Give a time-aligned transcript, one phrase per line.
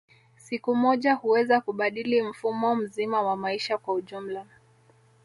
[0.35, 4.45] Siku moja huweza kubadili mfumo mzima wa maisha kwa ujumla